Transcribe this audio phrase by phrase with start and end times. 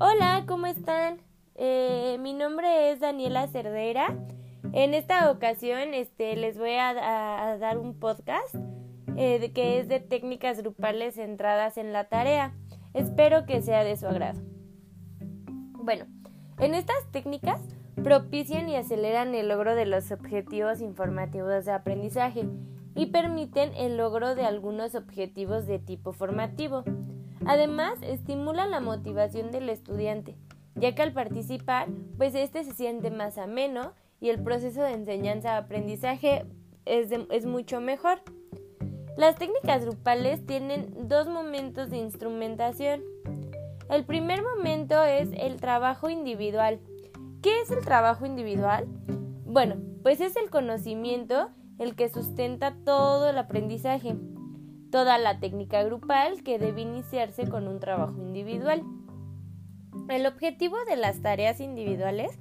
[0.00, 1.18] Hola, ¿cómo están?
[1.56, 4.16] Eh, mi nombre es Daniela Cerdera.
[4.72, 8.54] En esta ocasión este, les voy a, dar un podcast
[9.16, 12.54] eh, que es de técnicas grupales centradas en la tarea.
[12.94, 14.40] Espero que sea de su agrado.
[15.82, 16.04] Bueno,
[16.60, 17.60] en estas técnicas
[17.96, 22.48] propician y aceleran el logro de los objetivos informativos de aprendizaje
[22.94, 26.84] y permiten el logro de algunos objetivos de tipo formativo.
[27.46, 30.36] Además, estimulan la motivación del estudiante,
[30.74, 36.46] ya que al participar, pues este se siente más ameno y el proceso de enseñanza-aprendizaje
[36.84, 38.20] es, es mucho mejor.
[39.16, 43.02] Las técnicas grupales tienen dos momentos de instrumentación.
[43.90, 46.78] El primer momento es el trabajo individual.
[47.42, 48.86] ¿Qué es el trabajo individual?
[49.44, 54.16] Bueno, pues es el conocimiento el que sustenta todo el aprendizaje,
[54.90, 58.82] toda la técnica grupal que debe iniciarse con un trabajo individual.
[60.08, 62.38] El objetivo de las tareas individuales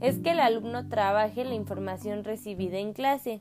[0.00, 3.40] es que el alumno trabaje la información recibida en clase,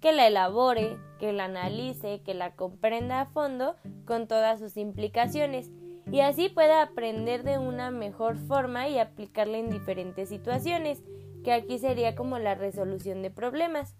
[0.00, 5.70] que la elabore, que la analice, que la comprenda a fondo con todas sus implicaciones
[6.10, 11.02] y así pueda aprender de una mejor forma y aplicarla en diferentes situaciones,
[11.42, 13.96] que aquí sería como la resolución de problemas.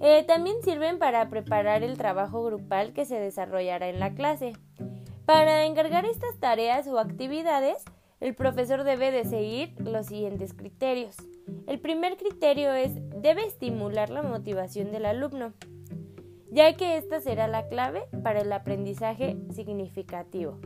[0.00, 4.52] Eh, también sirven para preparar el trabajo grupal que se desarrollará en la clase.
[5.24, 7.82] Para encargar estas tareas o actividades,
[8.20, 11.16] el profesor debe de seguir los siguientes criterios.
[11.66, 15.52] El primer criterio es debe estimular la motivación del alumno,
[16.50, 20.58] ya que esta será la clave para el aprendizaje significativo.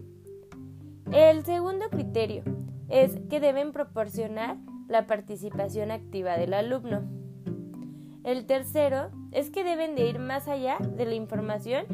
[1.13, 2.45] El segundo criterio
[2.89, 4.57] es que deben proporcionar
[4.89, 7.03] la participación activa del alumno.
[8.23, 11.87] El tercero es que deben de ir más allá de la información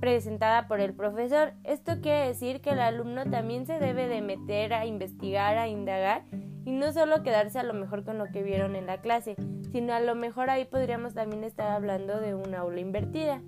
[0.00, 1.52] presentada por el profesor.
[1.64, 6.24] Esto quiere decir que el alumno también se debe de meter a investigar, a indagar
[6.64, 9.36] y no solo quedarse a lo mejor con lo que vieron en la clase,
[9.72, 13.40] sino a lo mejor ahí podríamos también estar hablando de una aula invertida.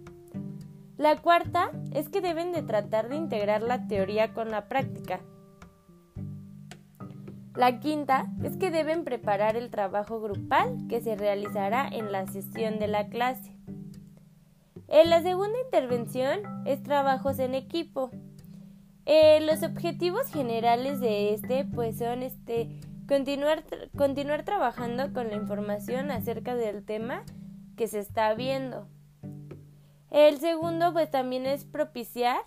[0.97, 5.21] La cuarta es que deben de tratar de integrar la teoría con la práctica.
[7.59, 12.79] La quinta es que deben preparar el trabajo grupal que se realizará en la sesión
[12.79, 13.53] de la clase.
[14.87, 18.13] En la segunda intervención es trabajos en equipo.
[19.07, 23.65] Eh, los objetivos generales de este pues son este continuar,
[23.97, 27.25] continuar trabajando con la información acerca del tema
[27.77, 28.87] que se está viendo.
[30.13, 32.39] El segundo pues también es propiciar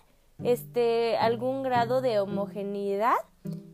[0.42, 3.12] este algún grado de homogeneidad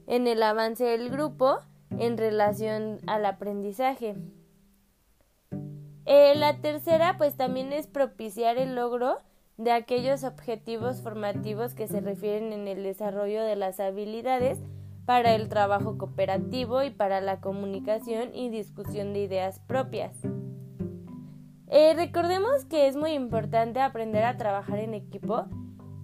[0.09, 1.59] en el avance del grupo
[1.99, 4.17] en relación al aprendizaje.
[6.07, 9.19] Eh, la tercera, pues también es propiciar el logro
[9.59, 14.59] de aquellos objetivos formativos que se refieren en el desarrollo de las habilidades
[15.05, 20.15] para el trabajo cooperativo y para la comunicación y discusión de ideas propias.
[21.67, 25.45] Eh, recordemos que es muy importante aprender a trabajar en equipo,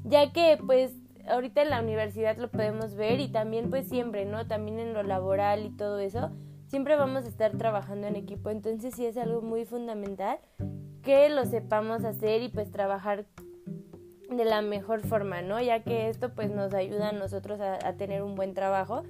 [0.04, 0.92] ya que pues
[1.28, 4.46] ahorita en la universidad lo podemos ver y también pues siempre, ¿no?
[4.46, 6.30] También en lo laboral y todo eso,
[6.66, 10.38] siempre vamos a estar trabajando en equipo, entonces sí es algo muy fundamental
[11.02, 13.26] que lo sepamos hacer y pues trabajar
[14.30, 15.60] de la mejor forma, ¿no?
[15.60, 19.02] Ya que esto pues nos ayuda a nosotros a, tener un buen trabajo.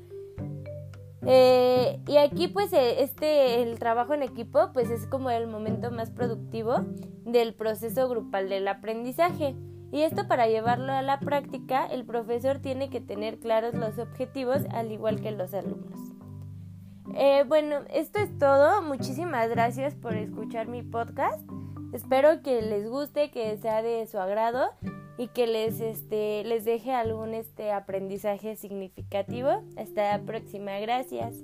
[1.26, 5.90] Eh, y aquí pues eh, este el trabajo en equipo pues es como el momento
[5.90, 6.84] más productivo
[7.24, 9.54] del proceso grupal del aprendizaje.
[9.94, 14.62] Y esto para llevarlo a la práctica, el profesor tiene que tener claros los objetivos
[14.72, 16.00] al igual que los alumnos.
[17.14, 18.82] Eh, bueno, esto es todo.
[18.82, 21.48] Muchísimas gracias por escuchar mi podcast.
[21.92, 24.70] Espero que les guste, que sea de su agrado
[25.16, 29.62] y que les, este, les deje algún este, aprendizaje significativo.
[29.76, 30.76] Hasta la próxima.
[30.80, 31.36] Gracias.